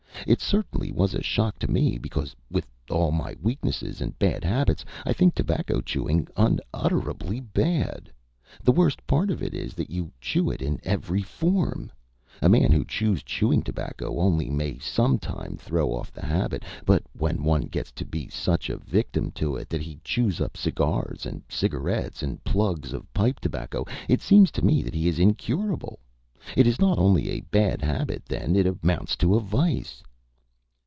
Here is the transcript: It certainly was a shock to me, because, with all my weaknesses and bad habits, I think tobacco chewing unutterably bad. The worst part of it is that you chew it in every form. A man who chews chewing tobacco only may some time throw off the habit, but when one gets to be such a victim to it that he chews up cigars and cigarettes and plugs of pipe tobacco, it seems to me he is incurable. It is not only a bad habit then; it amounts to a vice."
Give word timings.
It 0.27 0.39
certainly 0.39 0.91
was 0.91 1.15
a 1.15 1.23
shock 1.23 1.57
to 1.59 1.67
me, 1.67 1.97
because, 1.97 2.35
with 2.51 2.67
all 2.91 3.11
my 3.11 3.35
weaknesses 3.41 4.01
and 4.01 4.17
bad 4.19 4.43
habits, 4.43 4.85
I 5.03 5.13
think 5.13 5.33
tobacco 5.33 5.81
chewing 5.81 6.27
unutterably 6.37 7.39
bad. 7.39 8.11
The 8.63 8.71
worst 8.71 9.05
part 9.07 9.31
of 9.31 9.41
it 9.41 9.55
is 9.55 9.73
that 9.73 9.89
you 9.89 10.11
chew 10.21 10.51
it 10.51 10.61
in 10.61 10.79
every 10.83 11.23
form. 11.23 11.91
A 12.39 12.47
man 12.47 12.71
who 12.71 12.85
chews 12.85 13.23
chewing 13.23 13.63
tobacco 13.63 14.19
only 14.19 14.47
may 14.47 14.77
some 14.77 15.17
time 15.17 15.57
throw 15.57 15.89
off 15.91 16.11
the 16.13 16.23
habit, 16.23 16.63
but 16.85 17.01
when 17.13 17.41
one 17.43 17.63
gets 17.63 17.91
to 17.93 18.05
be 18.05 18.29
such 18.29 18.69
a 18.69 18.77
victim 18.77 19.31
to 19.31 19.55
it 19.55 19.69
that 19.69 19.81
he 19.81 19.99
chews 20.03 20.39
up 20.39 20.55
cigars 20.55 21.25
and 21.25 21.41
cigarettes 21.49 22.21
and 22.21 22.41
plugs 22.43 22.93
of 22.93 23.11
pipe 23.11 23.39
tobacco, 23.39 23.85
it 24.07 24.21
seems 24.21 24.51
to 24.51 24.63
me 24.63 24.83
he 24.93 25.07
is 25.07 25.17
incurable. 25.17 25.97
It 26.55 26.67
is 26.67 26.79
not 26.79 26.99
only 26.99 27.29
a 27.31 27.41
bad 27.41 27.81
habit 27.81 28.23
then; 28.27 28.55
it 28.55 28.67
amounts 28.67 29.15
to 29.17 29.33
a 29.33 29.39
vice." 29.39 30.03